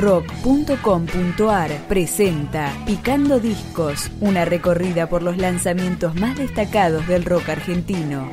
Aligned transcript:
rock.com.ar 0.00 1.70
presenta 1.86 2.72
Picando 2.86 3.38
Discos, 3.38 4.10
una 4.20 4.46
recorrida 4.46 5.08
por 5.08 5.22
los 5.22 5.36
lanzamientos 5.36 6.14
más 6.14 6.38
destacados 6.38 7.06
del 7.06 7.24
rock 7.24 7.50
argentino. 7.50 8.28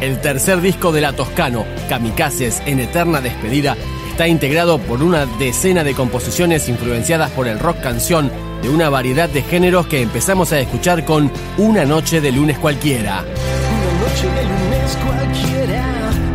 El 0.00 0.20
tercer 0.20 0.60
disco 0.60 0.92
de 0.92 1.00
La 1.00 1.14
Toscano, 1.14 1.64
Kamikazes 1.88 2.62
en 2.66 2.78
Eterna 2.78 3.22
Despedida, 3.22 3.74
está 4.14 4.28
integrado 4.28 4.78
por 4.78 5.02
una 5.02 5.26
decena 5.26 5.82
de 5.82 5.92
composiciones 5.92 6.68
influenciadas 6.68 7.32
por 7.32 7.48
el 7.48 7.58
rock 7.58 7.80
canción 7.80 8.30
de 8.62 8.68
una 8.68 8.88
variedad 8.88 9.28
de 9.28 9.42
géneros 9.42 9.88
que 9.88 10.02
empezamos 10.02 10.52
a 10.52 10.60
escuchar 10.60 11.04
con 11.04 11.32
Una 11.58 11.84
noche 11.84 12.20
de 12.20 12.30
lunes 12.30 12.56
cualquiera. 12.60 13.24
Una 13.24 14.08
noche 14.08 14.28
de 14.28 14.44
lunes 14.44 14.98
cualquiera, 15.04 15.84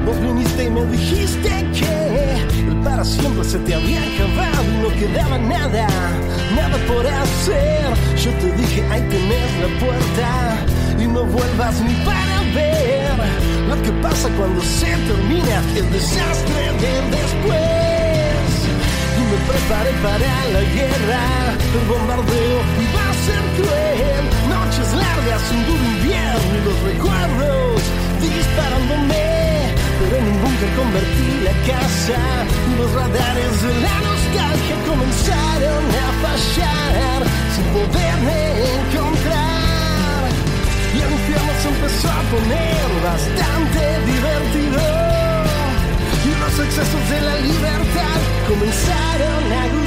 vos 0.06 0.20
viniste 0.20 0.66
y 0.66 0.70
me 0.70 0.86
dijiste 0.88 1.50
que 1.72 2.70
el 2.70 2.82
para 2.84 3.06
siempre 3.06 3.46
se 3.46 3.60
te 3.60 3.74
había 3.74 4.02
acabado 4.02 4.66
y 4.66 4.78
no 4.82 4.90
quedaba 5.00 5.38
nada, 5.38 5.88
nada 6.58 6.78
por 6.86 7.08
hacer. 7.08 7.94
Yo 8.18 8.32
te 8.42 8.52
dije, 8.62 8.84
ahí 8.92 9.02
tenés 9.04 9.54
la 9.62 9.80
puerta 9.80 10.66
y 11.02 11.08
no 11.08 11.24
vuelvas 11.24 11.80
ni 11.80 11.94
para 12.04 12.42
ver 12.54 13.00
lo 13.70 13.82
que 13.84 13.92
pasa 14.02 14.28
cuando 14.38 14.62
se 14.62 14.88
termina 15.08 15.64
el 15.78 15.90
desastre 15.94 16.64
del 16.82 17.12
después. 17.12 17.29
Para 20.20 20.46
la 20.56 20.64
guerra, 20.76 21.24
el 21.78 21.86
bombardeo 21.88 22.60
iba 22.88 23.04
a 23.10 23.14
ser 23.26 23.44
cruel. 23.58 24.24
Noches 24.50 24.90
largas, 24.94 25.44
un 25.52 25.62
duro 25.68 25.86
invierno 25.96 26.52
y 26.58 26.62
los 26.68 26.80
recuerdos 26.92 27.82
disparándome. 28.22 29.74
Pero 30.00 30.16
en 30.18 30.26
un 30.32 30.42
búnker 30.42 30.70
convertí 30.76 31.30
la 31.44 31.56
casa 31.68 32.50
los 32.80 32.92
radares 32.94 33.62
de 33.62 33.74
la 33.82 33.96
nostalgia 34.08 34.76
comenzaron 34.88 35.84
a 36.04 36.08
fallar 36.24 37.20
sin 37.54 37.66
poderme 37.76 38.40
encontrar. 38.80 40.24
Y 40.96 40.98
el 41.06 41.12
infierno 41.12 41.52
se 41.62 41.68
empezó 41.76 42.08
a 42.10 42.22
poner 42.34 42.88
bastante 43.04 43.82
divertido. 44.12 44.82
Y 46.28 46.32
los 46.42 46.56
excesos 46.66 47.04
de 47.12 47.20
la 47.22 47.36
libertad 47.50 48.20
comenzaron 48.48 49.44
a 49.62 49.79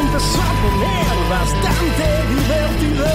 empezó 0.00 0.40
a 0.40 0.52
poner 0.62 1.16
bastante 1.28 2.04
divertido. 2.34 3.06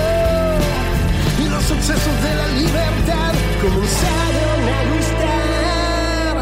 Y 1.39 1.49
los 1.49 1.63
sucesos 1.63 2.16
de 2.25 2.31
la 2.35 2.47
libertad 2.61 3.33
comenzaron 3.61 4.59
a 4.75 4.81
gustar. 4.91 6.35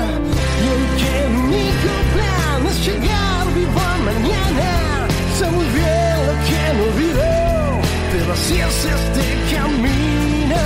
Y 0.62 0.66
hoy 0.72 0.86
que 1.00 1.12
el 1.26 1.34
único 1.36 1.92
plan 2.14 2.60
es 2.72 2.78
llegar 2.86 3.46
vivo 3.56 3.86
mañana. 4.10 5.08
Sé 5.38 5.46
muy 5.50 5.66
bien 5.78 6.16
lo 6.28 6.36
que 6.48 6.62
no 6.76 6.84
olvidó, 6.90 7.82
pero 8.12 8.34
así 8.34 8.56
es 8.60 8.86
este 8.98 9.26
camino. 9.56 10.62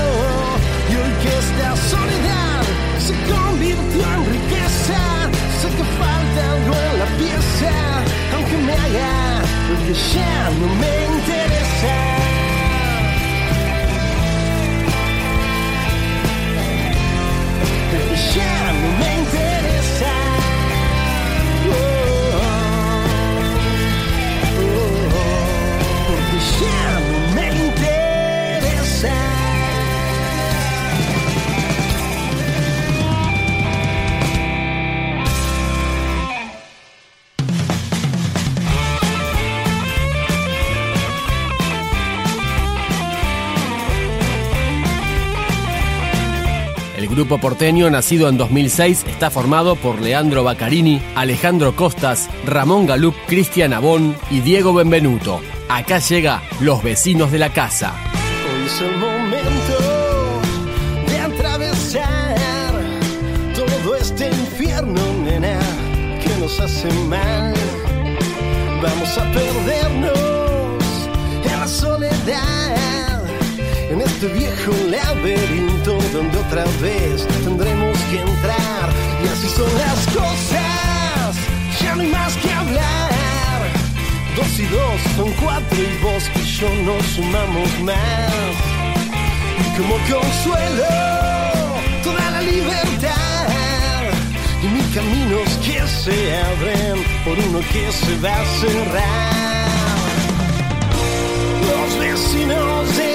Y 0.91 0.93
hoy 0.99 1.13
que 1.21 1.31
esta 1.43 1.69
soledad 1.91 2.61
se 3.05 3.13
convirtió 3.31 4.03
en 4.15 4.21
riqueza, 4.35 4.99
sé 5.59 5.67
que 5.77 5.85
falta 5.99 6.41
algo 6.53 6.75
en 6.89 6.99
la 6.99 7.09
pieza, 7.19 7.73
aunque 8.35 8.57
me 8.57 8.75
que 8.75 9.14
ya 9.95 10.49
no 10.59 10.67
me 10.75 11.05
interesa. 11.05 12.14
Grupo 47.15 47.37
porteño, 47.37 47.89
nacido 47.89 48.27
en 48.27 48.37
2006, 48.37 49.05
está 49.07 49.31
formado 49.31 49.75
por 49.75 50.01
Leandro 50.01 50.43
Baccarini, 50.43 51.01
Alejandro 51.15 51.75
Costas, 51.75 52.29
Ramón 52.45 52.85
Galup, 52.85 53.15
Cristian 53.27 53.73
Abón 53.73 54.15
y 54.29 54.41
Diego 54.41 54.73
Benvenuto. 54.73 55.39
Acá 55.69 55.99
llega 55.99 56.43
Los 56.59 56.83
Vecinos 56.83 57.31
de 57.31 57.39
la 57.39 57.53
Casa. 57.53 57.93
Hoy 58.13 58.65
es 58.65 58.81
el 58.81 58.97
momento 58.97 59.77
de 61.07 61.19
atravesar 61.19 62.35
todo 63.55 63.95
este 63.95 64.27
infierno, 64.27 65.01
nena, 65.23 65.59
que 66.21 66.41
nos 66.41 66.59
hace 66.59 66.91
mal. 67.07 67.53
Vamos 68.81 69.17
a 69.17 69.31
perdernos 69.31 70.24
este 74.05 74.27
viejo 74.27 74.71
laberinto 74.89 75.97
donde 76.13 76.37
otra 76.37 76.63
vez 76.81 77.27
tendremos 77.43 77.97
que 78.09 78.19
entrar. 78.19 78.89
Y 79.23 79.27
así 79.27 79.47
son 79.49 79.71
las 79.77 80.05
cosas, 80.07 81.35
ya 81.81 81.95
no 81.95 82.01
hay 82.01 82.07
más 82.07 82.35
que 82.37 82.51
hablar. 82.51 83.61
Dos 84.35 84.59
y 84.59 84.65
dos 84.65 85.01
son 85.15 85.31
cuatro 85.43 85.77
y 85.77 86.03
vos 86.03 86.23
y 86.35 86.43
yo 86.57 86.69
nos 86.83 87.05
sumamos 87.05 87.79
más. 87.81 88.53
Y 89.59 89.77
como 89.77 89.95
consuelo, 89.95 90.85
toda 92.03 92.31
la 92.31 92.41
libertad. 92.41 93.47
Y 94.61 94.67
mis 94.67 94.95
caminos 94.95 95.49
que 95.63 95.87
se 95.87 96.37
abren 96.37 97.03
por 97.23 97.37
uno 97.37 97.59
que 97.71 97.91
se 97.91 98.17
va 98.19 98.35
a 98.35 98.45
cerrar. 98.59 99.65
Los 101.67 101.99
vecinos 101.99 102.97
de 102.97 103.14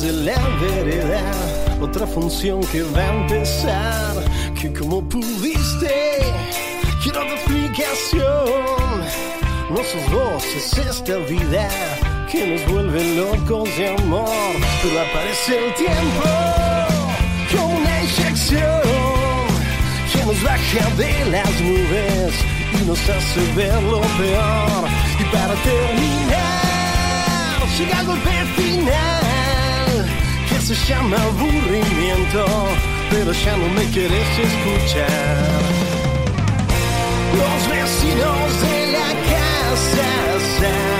desde 0.00 0.24
la 0.24 0.38
vereda. 0.60 1.20
Otra 1.80 2.06
función 2.06 2.60
que 2.72 2.82
va 2.82 3.00
a 3.00 3.14
empezar, 3.22 4.14
que 4.60 4.72
como 4.72 5.02
pudiste, 5.08 6.18
quiero 7.02 7.20
de 7.20 7.34
explicación. 7.34 9.00
No 9.70 9.76
sos 9.76 10.10
vos, 10.10 10.44
es 10.56 10.78
esta 10.78 11.16
vida 11.16 11.68
que 12.30 12.46
nos 12.46 12.72
vuelve 12.72 13.14
locos 13.16 13.68
de 13.76 13.94
amor. 13.94 14.52
Pero 14.82 15.00
aparece 15.00 15.66
el 15.66 15.74
tiempo 15.74 16.28
como 17.50 17.76
una 17.78 18.02
inyección 18.02 18.82
que 20.12 20.24
nos 20.24 20.42
baja 20.42 20.90
de 20.96 21.24
las 21.30 21.60
nubes 21.60 22.34
y 22.80 22.86
nos 22.86 23.00
hace 23.08 23.52
ver 23.54 23.82
lo 23.82 24.00
peor. 24.00 24.88
Y 25.18 25.24
para 25.24 25.54
terminar, 25.62 26.58
llega 27.78 28.00
el 28.00 28.06
golpe 28.06 28.30
final 28.56 29.29
se 30.74 30.86
llama 30.86 31.16
aburrimiento, 31.16 32.44
pero 33.10 33.32
ya 33.32 33.56
no 33.56 33.68
me 33.74 33.84
quieres 33.86 34.28
escuchar. 34.38 35.38
Los 37.40 37.68
vecinos 37.68 38.60
de 38.62 38.92
la 38.92 39.08
casa 39.32 40.99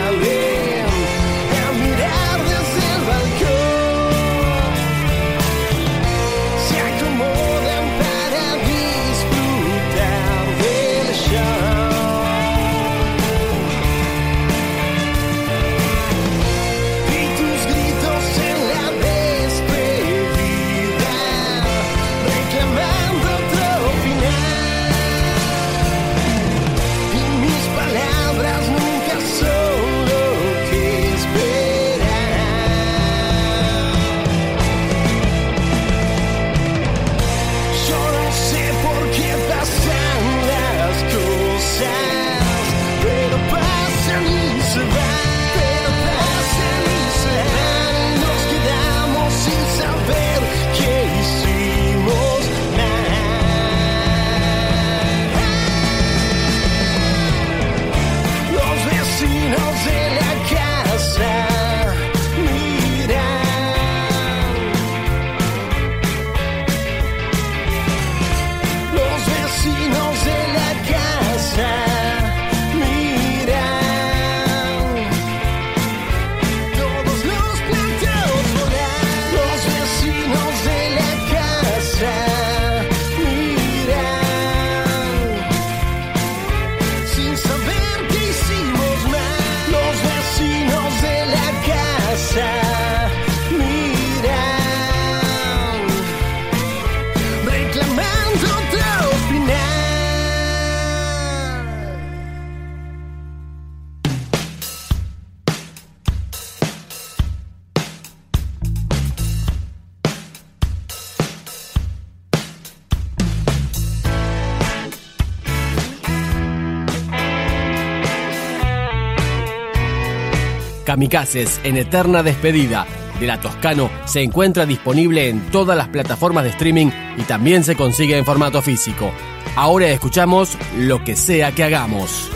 Kamikazes 120.91 121.61
en 121.63 121.77
eterna 121.77 122.25
despedida 122.25 122.85
de 123.21 123.29
la 123.29 123.39
Toscano 123.41 123.89
se 124.07 124.25
encuentra 124.25 124.67
disponible 124.67 125.29
en 125.29 125.39
todas 125.53 125.77
las 125.77 125.87
plataformas 125.87 126.43
de 126.43 126.51
streaming 126.51 126.89
y 127.17 127.23
también 127.23 127.63
se 127.63 127.77
consigue 127.77 128.19
en 128.19 128.25
formato 128.25 128.61
físico. 128.61 129.13
Ahora 129.55 129.87
escuchamos 129.87 130.59
lo 130.77 131.05
que 131.05 131.15
sea 131.15 131.53
que 131.53 131.63
hagamos. 131.63 132.29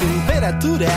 temperatura 0.00 0.88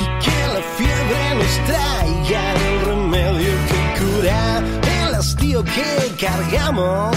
y 0.00 0.04
que 0.24 0.36
la 0.52 0.62
fiebre 0.76 1.34
nos 1.36 1.54
traiga 1.68 2.52
el 2.54 2.86
remedio 2.86 3.52
que 3.68 4.00
cura 4.00 4.62
el 5.04 5.14
hastío 5.14 5.62
que 5.62 6.26
cargamos. 6.26 7.16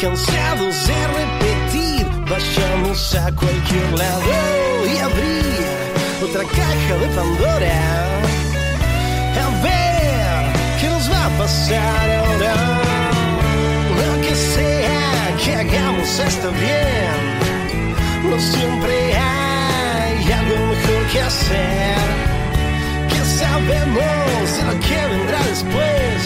Cansados 0.00 0.86
de 0.86 1.06
repetir, 1.08 1.35
a 3.18 3.32
cualquier 3.32 3.98
lado 3.98 4.86
y 4.92 4.98
abrir 4.98 5.64
otra 6.22 6.42
caja 6.44 6.94
de 7.00 7.08
Pandora. 7.14 7.78
A 9.42 9.62
ver 9.62 10.52
qué 10.80 10.88
nos 10.88 11.10
va 11.10 11.24
a 11.24 11.30
pasar 11.38 12.10
ahora. 12.10 12.54
Lo 14.00 14.20
que 14.20 14.34
sea 14.34 15.36
que 15.42 15.56
hagamos 15.56 16.18
está 16.18 16.48
bien. 16.50 17.22
No 18.30 18.38
siempre 18.38 18.94
hay 19.16 20.32
algo 20.32 20.66
mejor 20.66 21.06
que 21.12 21.20
hacer. 21.22 22.06
Que 23.08 23.24
sabemos 23.40 24.46
de 24.56 24.62
lo 24.68 24.80
que 24.80 24.98
vendrá 25.12 25.38
después. 25.48 26.18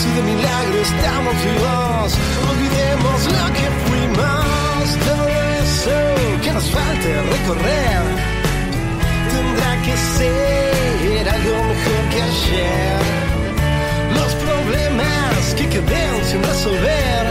Si 0.00 0.08
de 0.16 0.22
milagro 0.22 0.78
estamos 0.82 1.34
vivos, 1.44 2.10
olvidemos 2.48 3.18
lo 3.26 3.52
que 3.54 3.66
fuimos. 3.84 3.99
Tendrá 9.28 9.82
que 9.82 9.96
ser 10.16 11.28
algo 11.28 11.64
mejor 11.64 12.02
que 12.10 12.22
ayer. 12.22 13.00
Los 14.14 14.34
problemas 14.34 15.54
que 15.56 15.68
queden 15.68 16.24
sin 16.24 16.42
resolver 16.42 17.26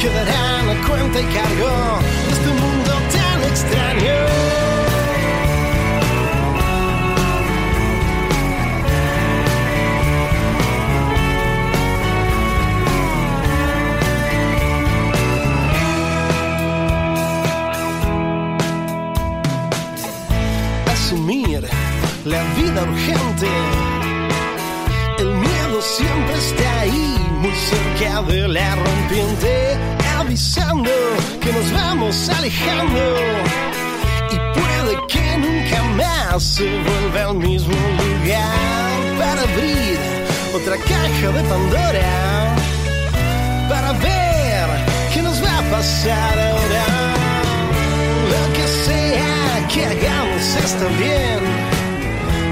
quedarán 0.00 0.70
a 0.70 0.86
cuenta 0.86 1.20
y 1.20 1.24
cargo 1.24 2.00
de 2.26 2.32
este 2.32 2.48
mundo 2.48 2.92
tan 3.12 3.42
extraño. 3.50 4.67
De 28.22 28.48
la 28.48 28.74
rompiente, 28.74 29.78
avisando 30.18 30.90
que 31.40 31.52
nos 31.52 31.72
vamos 31.72 32.28
alejando. 32.28 33.00
Y 34.32 34.36
puede 34.58 35.06
que 35.06 35.38
nunca 35.38 35.82
más 35.96 36.42
se 36.42 36.64
vuelva 36.64 37.30
al 37.30 37.36
mismo 37.36 37.72
lugar 37.72 38.98
para 39.18 39.42
abrir 39.42 39.98
otra 40.52 40.76
caja 40.78 41.28
de 41.32 41.42
Pandora, 41.48 42.56
para 43.68 43.92
ver 43.92 44.66
qué 45.14 45.22
nos 45.22 45.40
va 45.42 45.58
a 45.58 45.62
pasar 45.70 46.38
ahora. 46.38 46.86
Lo 48.32 48.52
que 48.52 48.66
sea 48.86 49.68
que 49.72 49.86
hagamos 49.86 50.56
está 50.64 50.86
bien. 50.98 51.40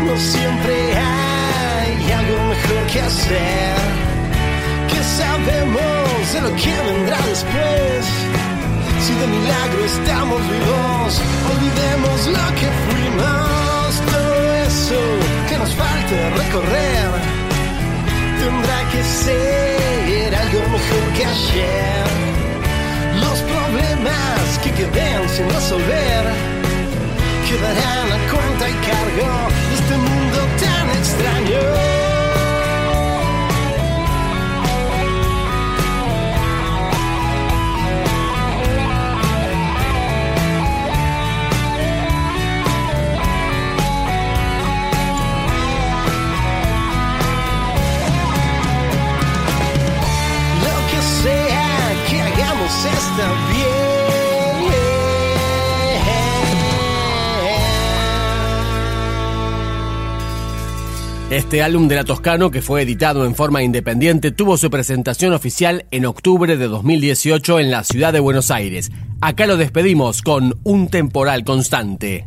No 0.07 0.17
siempre 0.17 0.75
hay 0.95 2.13
algo 2.13 2.45
mejor 2.45 2.87
que 2.93 3.01
hacer. 3.01 4.06
Sabemos 5.07 6.33
de 6.33 6.41
lo 6.41 6.51
que 6.57 6.75
vendrá 6.89 7.19
después. 7.33 8.03
Si 9.05 9.13
de 9.15 9.27
milagro 9.27 9.85
estamos 9.85 10.41
vivos, 10.51 11.21
olvidemos 11.53 12.27
lo 12.37 12.47
que 12.59 12.69
fuimos, 12.85 13.87
todo 14.13 14.35
eso 14.67 15.01
que 15.49 15.59
nos 15.59 15.73
falta 15.75 16.17
recorrer 16.43 17.09
tendrá 18.41 18.79
que 18.91 19.03
ser 19.05 20.35
algo 20.35 20.61
mejor 20.75 21.05
que 21.17 21.25
ayer. 21.25 22.07
Los 23.21 23.39
problemas 23.53 24.59
que 24.63 24.71
queden 24.73 25.29
sin 25.29 25.49
resolver 25.51 26.25
quedarán 27.49 28.09
a 28.13 28.19
cuenta 28.31 28.69
y 28.69 28.77
cargo 28.91 29.31
de 29.69 29.75
este 29.75 29.97
mundo 29.97 30.39
tan 30.61 30.91
extraño. 30.99 31.96
Este 61.37 61.61
álbum 61.61 61.87
de 61.87 61.97
la 61.97 62.05
Toscano, 62.05 62.50
que 62.50 62.62
fue 62.62 62.81
editado 62.81 63.26
en 63.26 63.35
forma 63.35 63.62
independiente, 63.62 64.31
tuvo 64.31 64.57
su 64.57 64.71
presentación 64.71 65.35
oficial 65.35 65.85
en 65.90 66.07
octubre 66.07 66.57
de 66.57 66.66
2018 66.66 67.61
en 67.61 67.71
la 67.71 67.85
ciudad 67.85 68.14
de 68.14 68.21
Buenos 68.21 68.50
Aires. 68.50 68.90
Acá 69.21 69.47
lo 69.47 69.59
despedimos 69.59 70.23
con 70.23 70.59
Un 70.64 70.88
temporal 70.88 71.45
constante. 71.45 72.25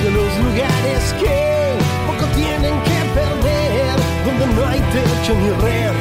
Hacia 0.00 0.10
los 0.10 0.36
lugares 0.38 1.14
que 1.20 1.76
poco 2.06 2.26
tienen 2.34 2.74
que 2.82 2.98
perder, 3.14 3.96
donde 4.24 4.46
no 4.54 4.66
hay 4.66 4.80
techo 4.80 5.34
ni 5.34 5.50
red 5.62 5.92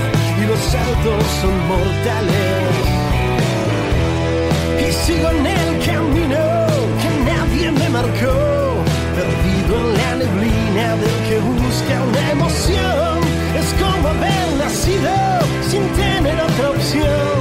y 0.41 0.45
los 0.47 0.59
saltos 0.59 1.23
son 1.41 1.55
mortales. 1.67 2.75
Y 4.79 4.91
sigo 5.05 5.29
en 5.31 5.45
el 5.45 5.85
camino 5.85 6.43
que 7.01 7.09
nadie 7.31 7.71
me 7.71 7.89
marcó, 7.89 8.83
perdido 9.15 9.79
en 9.81 9.93
la 9.97 10.15
neblina 10.15 10.95
del 10.95 11.17
que 11.27 11.39
busca 11.39 11.95
una 12.09 12.31
emoción. 12.31 13.19
Es 13.59 13.69
como 13.81 14.07
haber 14.07 14.47
nacido 14.57 15.15
sin 15.69 15.83
tener 15.89 16.39
otra 16.41 16.69
opción. 16.71 17.37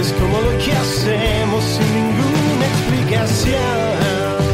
Es 0.00 0.12
como 0.12 0.40
lo 0.40 0.50
que 0.58 0.72
hacemos 0.72 1.64
sin 1.64 1.88
ninguna 1.94 2.66
explicación. 2.74 4.53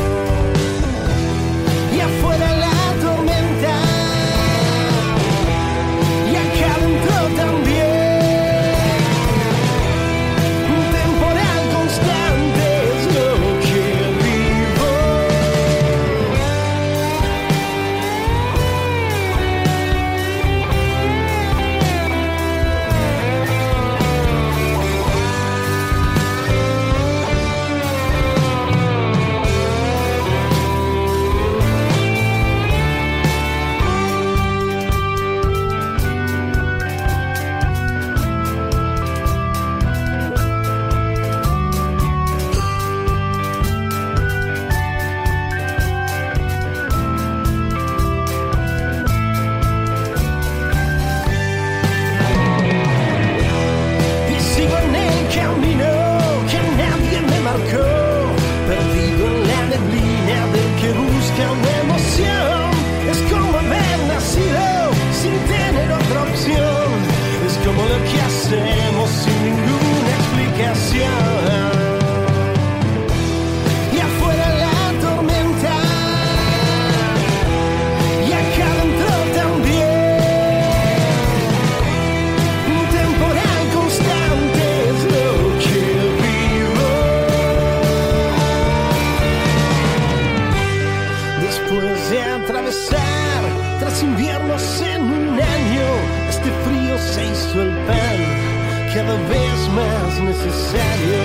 Este 96.41 96.53
frío 96.65 96.97
se 96.99 97.25
hizo 97.27 97.63
el 97.63 97.77
pan, 97.87 98.19
cada 98.95 99.15
vez 99.29 99.69
más 99.75 100.21
necesario. 100.21 101.19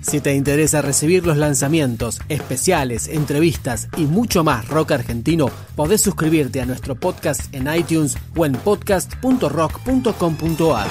Si 0.00 0.20
te 0.20 0.34
interesa 0.34 0.82
recibir 0.82 1.24
los 1.24 1.36
lanzamientos, 1.36 2.20
especiales, 2.28 3.06
entrevistas 3.06 3.86
y 3.96 4.06
mucho 4.06 4.42
más 4.42 4.66
rock 4.66 4.90
argentino, 4.90 5.52
podés 5.76 6.00
suscribirte 6.00 6.60
a 6.60 6.66
nuestro 6.66 6.96
podcast 6.96 7.42
en 7.54 7.72
iTunes 7.72 8.16
o 8.34 8.44
en 8.44 8.54
podcast.rock.com.ar. 8.54 10.88